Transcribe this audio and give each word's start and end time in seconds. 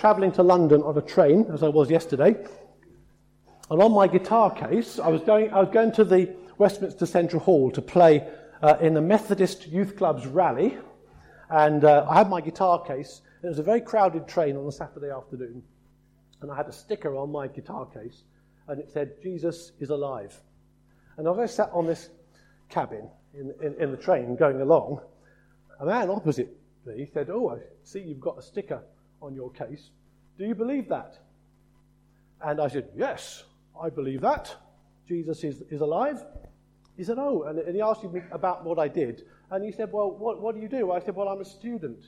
travelling 0.00 0.32
to 0.32 0.42
London 0.42 0.82
on 0.82 0.96
a 0.96 1.02
train, 1.02 1.46
as 1.52 1.62
I 1.62 1.68
was 1.68 1.90
yesterday. 1.90 2.34
And 3.70 3.82
on 3.82 3.92
my 3.92 4.06
guitar 4.06 4.50
case, 4.50 4.98
I 4.98 5.08
was 5.08 5.20
going, 5.20 5.52
I 5.52 5.60
was 5.60 5.68
going 5.68 5.92
to 5.92 6.04
the 6.04 6.34
Westminster 6.56 7.04
Central 7.04 7.40
Hall 7.42 7.70
to 7.72 7.82
play 7.82 8.26
uh, 8.62 8.76
in 8.80 8.94
the 8.94 9.02
Methodist 9.02 9.68
Youth 9.68 9.96
Club's 9.96 10.26
rally. 10.26 10.78
And 11.50 11.84
uh, 11.84 12.06
I 12.08 12.16
had 12.16 12.30
my 12.30 12.40
guitar 12.40 12.82
case. 12.82 13.20
It 13.42 13.48
was 13.48 13.58
a 13.58 13.62
very 13.62 13.82
crowded 13.82 14.26
train 14.26 14.56
on 14.56 14.66
a 14.66 14.72
Saturday 14.72 15.10
afternoon. 15.10 15.62
And 16.40 16.50
I 16.50 16.56
had 16.56 16.66
a 16.66 16.72
sticker 16.72 17.14
on 17.16 17.30
my 17.30 17.46
guitar 17.46 17.84
case, 17.84 18.22
and 18.68 18.80
it 18.80 18.90
said, 18.90 19.22
Jesus 19.22 19.72
is 19.80 19.90
alive. 19.90 20.34
And 21.18 21.28
as 21.28 21.38
I 21.38 21.44
sat 21.44 21.70
on 21.74 21.86
this 21.86 22.08
cabin 22.70 23.06
in, 23.34 23.52
in, 23.62 23.74
in 23.78 23.90
the 23.90 23.98
train 23.98 24.34
going 24.34 24.62
along, 24.62 25.02
a 25.78 25.84
man 25.84 26.08
opposite 26.08 26.56
me 26.86 27.06
said, 27.12 27.28
Oh, 27.30 27.50
I 27.50 27.58
see 27.84 28.00
you've 28.00 28.20
got 28.20 28.38
a 28.38 28.42
sticker 28.42 28.82
on 29.20 29.34
your 29.34 29.50
case. 29.50 29.90
Do 30.38 30.44
you 30.44 30.54
believe 30.54 30.88
that? 30.88 31.18
And 32.42 32.60
I 32.60 32.68
said, 32.68 32.88
Yes, 32.96 33.44
I 33.80 33.90
believe 33.90 34.20
that. 34.22 34.54
Jesus 35.06 35.42
is, 35.44 35.62
is 35.70 35.80
alive. 35.80 36.24
He 36.96 37.04
said, 37.04 37.18
Oh, 37.18 37.42
and, 37.44 37.58
and 37.58 37.74
he 37.74 37.82
asked 37.82 38.04
me 38.04 38.22
about 38.30 38.64
what 38.64 38.78
I 38.78 38.88
did. 38.88 39.24
And 39.50 39.64
he 39.64 39.72
said, 39.72 39.92
Well, 39.92 40.10
what, 40.10 40.40
what 40.40 40.54
do 40.54 40.60
you 40.60 40.68
do? 40.68 40.92
I 40.92 41.00
said, 41.00 41.14
Well, 41.14 41.28
I'm 41.28 41.40
a 41.40 41.44
student. 41.44 42.04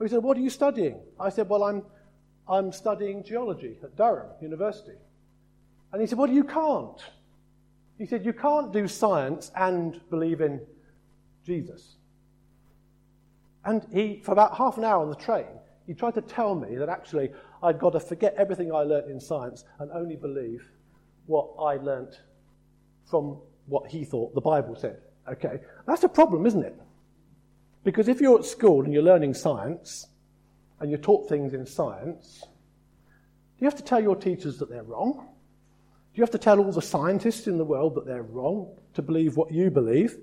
He 0.00 0.08
said, 0.08 0.22
What 0.22 0.36
are 0.36 0.40
you 0.40 0.50
studying? 0.50 1.00
I 1.18 1.28
said, 1.28 1.48
Well, 1.48 1.64
I'm, 1.64 1.82
I'm 2.48 2.72
studying 2.72 3.24
geology 3.24 3.78
at 3.82 3.96
Durham 3.96 4.28
University. 4.40 4.96
And 5.92 6.00
he 6.00 6.06
said, 6.06 6.18
Well, 6.18 6.30
you 6.30 6.44
can't. 6.44 7.00
He 7.98 8.06
said, 8.06 8.24
You 8.24 8.32
can't 8.32 8.72
do 8.72 8.88
science 8.88 9.50
and 9.56 10.00
believe 10.10 10.40
in 10.40 10.60
Jesus. 11.44 11.96
And 13.64 13.86
he, 13.92 14.20
for 14.22 14.32
about 14.32 14.56
half 14.56 14.76
an 14.76 14.84
hour 14.84 15.00
on 15.00 15.08
the 15.08 15.16
train, 15.16 15.46
he 15.86 15.94
tried 15.94 16.14
to 16.14 16.22
tell 16.22 16.54
me 16.54 16.76
that 16.76 16.88
actually 16.88 17.30
I'd 17.62 17.78
got 17.78 17.90
to 17.90 18.00
forget 18.00 18.34
everything 18.36 18.72
I 18.72 18.80
learnt 18.80 19.10
in 19.10 19.20
science 19.20 19.64
and 19.78 19.90
only 19.92 20.16
believe 20.16 20.66
what 21.26 21.50
I 21.58 21.76
learnt 21.76 22.20
from 23.10 23.38
what 23.66 23.90
he 23.90 24.04
thought 24.04 24.34
the 24.34 24.40
Bible 24.40 24.76
said. 24.76 25.00
Okay, 25.28 25.60
that's 25.86 26.04
a 26.04 26.08
problem, 26.08 26.46
isn't 26.46 26.64
it? 26.64 26.78
Because 27.82 28.08
if 28.08 28.20
you're 28.20 28.38
at 28.38 28.44
school 28.44 28.84
and 28.84 28.92
you're 28.92 29.02
learning 29.02 29.34
science 29.34 30.06
and 30.80 30.90
you're 30.90 30.98
taught 30.98 31.28
things 31.28 31.54
in 31.54 31.66
science, 31.66 32.40
do 32.42 33.64
you 33.64 33.66
have 33.66 33.76
to 33.76 33.82
tell 33.82 34.02
your 34.02 34.16
teachers 34.16 34.58
that 34.58 34.70
they're 34.70 34.82
wrong? 34.82 35.28
Do 36.14 36.18
you 36.18 36.22
have 36.22 36.30
to 36.30 36.38
tell 36.38 36.58
all 36.58 36.72
the 36.72 36.82
scientists 36.82 37.46
in 37.46 37.58
the 37.58 37.64
world 37.64 37.94
that 37.96 38.06
they're 38.06 38.22
wrong 38.22 38.74
to 38.94 39.02
believe 39.02 39.36
what 39.36 39.52
you 39.52 39.70
believe? 39.70 40.16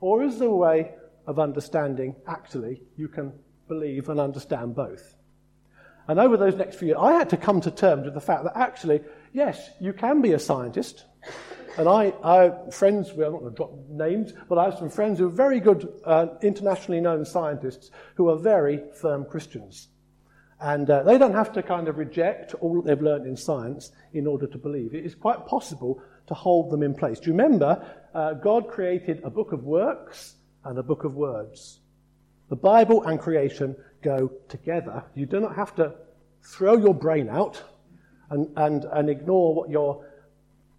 Or 0.00 0.22
is 0.22 0.38
there 0.38 0.48
a 0.48 0.54
way 0.54 0.92
of 1.26 1.38
understanding, 1.38 2.16
actually, 2.26 2.82
you 2.96 3.08
can 3.08 3.32
believe 3.70 4.10
and 4.10 4.20
understand 4.20 4.74
both. 4.74 5.16
And 6.08 6.18
over 6.18 6.36
those 6.36 6.56
next 6.56 6.76
few 6.76 6.88
years, 6.88 6.98
I 7.00 7.12
had 7.12 7.30
to 7.30 7.36
come 7.38 7.60
to 7.62 7.70
terms 7.70 8.04
with 8.04 8.14
the 8.14 8.20
fact 8.20 8.44
that 8.44 8.56
actually, 8.56 9.00
yes, 9.32 9.70
you 9.80 9.92
can 9.94 10.20
be 10.20 10.32
a 10.32 10.38
scientist. 10.38 11.04
And 11.78 11.88
I, 11.88 12.12
I 12.22 12.70
friends, 12.70 13.12
well, 13.12 13.28
I'm 13.28 13.32
not 13.32 13.40
going 13.40 13.52
to 13.52 13.56
drop 13.56 13.72
names, 13.88 14.32
but 14.48 14.58
I 14.58 14.64
have 14.64 14.76
some 14.78 14.90
friends 14.90 15.18
who 15.18 15.26
are 15.28 15.36
very 15.46 15.60
good, 15.60 15.88
uh, 16.04 16.26
internationally 16.42 17.00
known 17.00 17.24
scientists 17.24 17.90
who 18.16 18.28
are 18.28 18.36
very 18.36 18.82
firm 19.00 19.24
Christians. 19.24 19.88
And 20.60 20.90
uh, 20.90 21.04
they 21.04 21.16
don't 21.16 21.32
have 21.32 21.52
to 21.52 21.62
kind 21.62 21.88
of 21.88 21.96
reject 21.96 22.54
all 22.54 22.74
that 22.74 22.84
they've 22.86 23.00
learned 23.00 23.26
in 23.26 23.36
science 23.36 23.92
in 24.12 24.26
order 24.26 24.46
to 24.48 24.58
believe. 24.58 24.94
It 24.94 25.06
is 25.06 25.14
quite 25.14 25.46
possible 25.46 26.02
to 26.26 26.34
hold 26.34 26.70
them 26.70 26.82
in 26.82 26.94
place. 26.94 27.20
Do 27.20 27.30
you 27.30 27.36
remember 27.36 27.86
uh, 28.14 28.34
God 28.34 28.68
created 28.68 29.22
a 29.24 29.30
book 29.30 29.52
of 29.52 29.64
works 29.64 30.34
and 30.64 30.78
a 30.78 30.82
book 30.82 31.04
of 31.04 31.14
words. 31.14 31.80
The 32.50 32.56
Bible 32.56 33.04
and 33.04 33.18
creation 33.18 33.76
go 34.02 34.30
together. 34.48 35.04
You 35.14 35.24
do 35.24 35.40
not 35.40 35.56
have 35.56 35.74
to 35.76 35.94
throw 36.42 36.76
your 36.76 36.94
brain 36.94 37.28
out 37.28 37.62
and, 38.28 38.48
and, 38.56 38.84
and 38.84 39.08
ignore 39.08 39.54
what 39.54 39.70
you're 39.70 40.04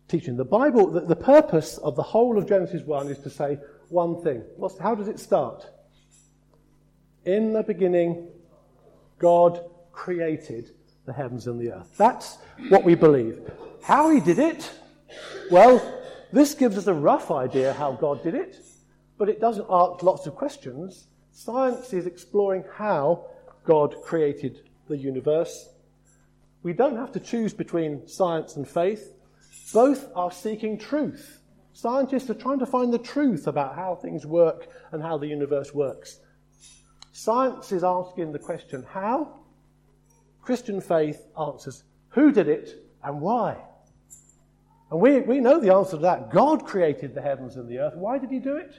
teaching. 0.08 0.36
The 0.36 0.46
Bible, 0.46 0.92
the, 0.92 1.02
the 1.02 1.16
purpose 1.16 1.78
of 1.80 1.96
the 1.96 2.04
whole 2.04 2.38
of 2.38 2.48
Genesis 2.48 2.84
1 2.84 3.08
is 3.08 3.20
to 3.20 3.30
say 3.30 3.58
one 3.90 4.22
thing. 4.22 4.44
What's, 4.58 4.78
how 4.78 4.96
does 4.96 5.08
it 5.08 5.20
start? 5.20 5.66
In 7.26 7.54
the 7.54 7.64
beginning, 7.64 8.28
God 9.18 9.64
created 9.92 10.72
the 11.06 11.14
heavens 11.14 11.48
and 11.48 11.60
the 11.60 11.74
earth. 11.74 11.96
That's 11.98 12.38
what 12.70 12.84
we 12.84 12.96
believe. 12.96 13.40
How 13.82 14.10
he 14.10 14.20
did 14.20 14.40
it? 14.40 14.70
Well, 15.50 16.00
this 16.32 16.54
gives 16.54 16.78
us 16.78 16.88
a 16.88 16.94
rough 16.94 17.32
idea 17.32 17.74
how 17.74 17.94
God 17.94 18.24
did 18.24 18.36
it 18.36 18.56
but 19.22 19.30
it 19.30 19.40
doesn't 19.40 19.68
ask 19.70 20.02
lots 20.02 20.26
of 20.26 20.34
questions. 20.34 21.06
Science 21.32 21.94
is 21.94 22.06
exploring 22.06 22.64
how 22.76 23.26
God 23.66 23.96
created 24.04 24.62
the 24.88 24.98
universe. 24.98 25.70
We 26.64 26.74
don't 26.74 26.98
have 26.98 27.12
to 27.14 27.20
choose 27.20 27.54
between 27.54 28.08
science 28.08 28.56
and 28.56 28.68
faith. 28.68 29.14
Both 29.74 30.10
are 30.16 30.32
seeking 30.32 30.78
truth. 30.78 31.40
Scientists 31.74 32.30
are 32.30 32.36
trying 32.36 32.60
to 32.60 32.66
find 32.66 32.94
the 32.94 33.00
truth 33.00 33.48
about 33.48 33.76
how 33.76 33.96
things 33.96 34.26
work 34.26 34.68
and 34.92 35.02
how 35.02 35.18
the 35.18 35.28
universe 35.28 35.74
works. 35.74 36.20
Science 37.14 37.72
is 37.72 37.84
asking 37.84 38.32
the 38.32 38.40
question, 38.40 38.86
how? 38.90 39.40
Christian 40.42 40.82
faith 40.82 41.26
answers, 41.40 41.84
who 42.10 42.32
did 42.32 42.48
it 42.48 42.84
and 43.04 43.22
why? 43.22 43.58
And 44.90 45.00
we, 45.00 45.22
we 45.22 45.40
know 45.40 45.60
the 45.60 45.74
answer 45.74 45.92
to 45.92 45.98
that. 46.04 46.32
God 46.32 46.66
created 46.66 47.16
the 47.16 47.22
heavens 47.22 47.56
and 47.56 47.70
the 47.70 47.80
earth. 47.80 47.96
Why 47.96 48.18
did 48.18 48.30
he 48.30 48.40
do 48.40 48.58
it? 48.58 48.76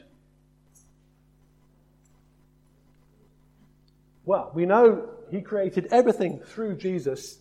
Well, 4.25 4.53
we 4.55 4.66
know 4.66 5.09
he 5.31 5.41
created 5.41 5.88
everything 5.91 6.41
through 6.41 6.77
Jesus. 6.77 7.38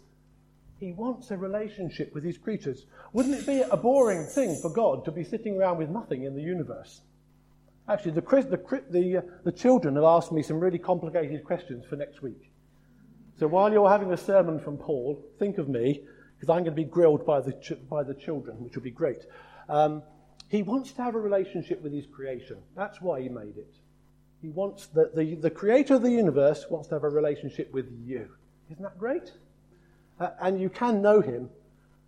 He 0.80 0.94
wants 0.94 1.30
a 1.30 1.38
relationship 1.38 2.14
with 2.14 2.24
his 2.24 2.38
creatures. 2.38 2.86
Wouldn't 3.14 3.36
it 3.36 3.46
be 3.46 3.62
a 3.62 3.78
boring 3.78 4.26
thing 4.26 4.60
for 4.62 4.72
God 4.72 5.06
to 5.06 5.12
be 5.12 5.24
sitting 5.24 5.58
around 5.58 5.78
with 5.78 5.90
nothing 5.90 6.24
in 6.24 6.36
the 6.36 6.42
universe? 6.42 7.02
Actually, 7.88 8.12
the, 8.12 8.22
the, 8.22 8.84
the, 8.90 9.18
uh, 9.18 9.22
the 9.44 9.52
children 9.52 9.96
have 9.96 10.04
asked 10.04 10.32
me 10.32 10.42
some 10.42 10.60
really 10.60 10.80
complicated 10.80 11.44
questions 11.44 11.86
for 11.86 11.96
next 11.96 12.22
week. 12.22 12.52
So 13.38 13.48
while 13.48 13.72
you're 13.72 13.90
having 13.90 14.12
a 14.14 14.18
sermon 14.18 14.60
from 14.60 14.78
Paul, 14.78 15.24
think 15.40 15.58
of 15.58 15.68
me, 15.68 16.02
because 16.40 16.50
I'm 16.50 16.64
going 16.64 16.66
to 16.66 16.72
be 16.72 16.84
grilled 16.84 17.26
by 17.26 17.42
the, 17.42 17.54
by 17.90 18.04
the 18.04 18.14
children, 18.14 18.64
which 18.64 18.76
will 18.76 18.84
be 18.84 18.92
great. 18.92 19.26
Um, 19.68 20.04
he 20.50 20.64
wants 20.64 20.92
to 20.94 21.02
have 21.04 21.16
a 21.16 21.20
relationship 21.20 21.82
with 21.82 21.94
his 21.94 22.06
creation. 22.06 22.58
That's 22.76 23.02
why 23.02 23.22
he 23.22 23.30
made 23.30 23.58
it. 23.58 23.74
He 24.42 24.50
wants 24.50 24.88
the, 24.88 25.12
the, 25.16 25.36
the 25.36 25.50
creator 25.50 25.96
of 25.96 26.02
the 26.02 26.10
universe 26.10 26.66
wants 26.70 26.88
to 26.90 26.96
have 26.96 27.04
a 27.04 27.10
relationship 27.10 27.72
with 27.72 27.88
you. 28.04 28.28
Isn't 28.72 28.84
that 28.84 28.98
great? 28.98 29.32
Uh, 30.20 30.30
and 30.42 30.60
you 30.60 30.70
can 30.70 31.02
know 31.02 31.22
him 31.22 31.50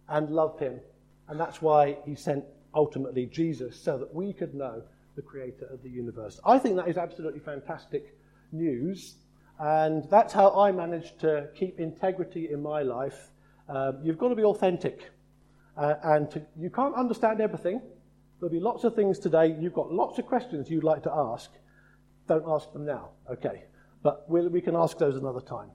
and 0.09 0.29
love 0.29 0.59
him. 0.59 0.79
And 1.27 1.39
that's 1.39 1.61
why 1.61 1.97
he 2.05 2.15
sent 2.15 2.43
ultimately 2.73 3.27
Jesus, 3.27 3.79
so 3.79 3.97
that 3.97 4.13
we 4.13 4.33
could 4.33 4.55
know 4.55 4.81
the 5.15 5.21
creator 5.21 5.67
of 5.71 5.83
the 5.83 5.89
universe. 5.89 6.39
I 6.43 6.57
think 6.57 6.75
that 6.77 6.87
is 6.87 6.97
absolutely 6.97 7.39
fantastic 7.39 8.17
news. 8.51 9.15
And 9.59 10.09
that's 10.09 10.33
how 10.33 10.59
I 10.59 10.71
managed 10.71 11.19
to 11.19 11.49
keep 11.55 11.79
integrity 11.79 12.51
in 12.51 12.61
my 12.63 12.81
life. 12.81 13.29
Uh, 13.69 13.93
you've 14.01 14.17
got 14.17 14.29
to 14.29 14.35
be 14.35 14.43
authentic. 14.43 15.11
Uh, 15.77 15.95
and 16.03 16.31
to, 16.31 16.41
you 16.59 16.69
can't 16.69 16.95
understand 16.95 17.41
everything. 17.41 17.79
There'll 18.39 18.51
be 18.51 18.59
lots 18.59 18.83
of 18.83 18.95
things 18.95 19.19
today. 19.19 19.55
You've 19.59 19.73
got 19.73 19.91
lots 19.91 20.17
of 20.17 20.25
questions 20.25 20.69
you'd 20.69 20.83
like 20.83 21.03
to 21.03 21.11
ask. 21.11 21.51
Don't 22.27 22.45
ask 22.47 22.71
them 22.73 22.85
now, 22.85 23.09
okay? 23.29 23.63
But 24.01 24.29
we'll, 24.29 24.49
we 24.49 24.61
can 24.61 24.75
ask 24.75 24.97
those 24.97 25.15
another 25.15 25.41
time. 25.41 25.69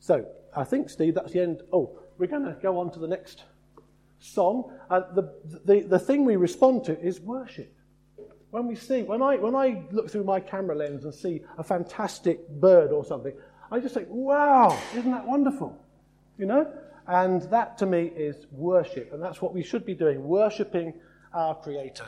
So, 0.00 0.26
I 0.54 0.64
think, 0.64 0.90
Steve, 0.90 1.14
that's 1.14 1.32
the 1.32 1.40
end. 1.40 1.62
Oh, 1.72 1.98
we're 2.18 2.26
going 2.26 2.44
to 2.44 2.56
go 2.62 2.78
on 2.78 2.90
to 2.92 2.98
the 2.98 3.08
next 3.08 3.44
song. 4.18 4.72
And 4.90 5.04
the, 5.14 5.34
the, 5.64 5.80
the 5.80 5.98
thing 5.98 6.24
we 6.24 6.36
respond 6.36 6.84
to 6.84 7.00
is 7.00 7.20
worship. 7.20 7.72
When 8.50 8.66
we 8.68 8.74
see, 8.74 9.02
when 9.02 9.22
I, 9.22 9.36
when 9.36 9.54
I 9.54 9.82
look 9.90 10.10
through 10.10 10.24
my 10.24 10.40
camera 10.40 10.76
lens 10.76 11.04
and 11.04 11.14
see 11.14 11.42
a 11.58 11.64
fantastic 11.64 12.48
bird 12.48 12.90
or 12.92 13.04
something, 13.04 13.34
I 13.70 13.80
just 13.80 13.94
think, 13.94 14.08
wow, 14.08 14.78
isn't 14.94 15.10
that 15.10 15.26
wonderful? 15.26 15.76
You 16.38 16.46
know? 16.46 16.72
And 17.08 17.42
that 17.50 17.78
to 17.78 17.86
me 17.86 18.12
is 18.16 18.46
worship. 18.50 19.12
And 19.12 19.22
that's 19.22 19.42
what 19.42 19.52
we 19.52 19.62
should 19.62 19.84
be 19.84 19.94
doing, 19.94 20.26
worshipping 20.26 20.94
our 21.32 21.54
Creator. 21.54 22.04